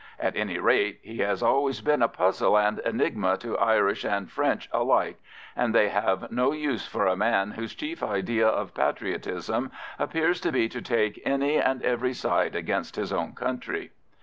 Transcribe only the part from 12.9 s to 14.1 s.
his own country.